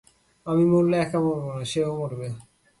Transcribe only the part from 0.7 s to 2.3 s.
মরলে একা মরব না, সেও মরবে!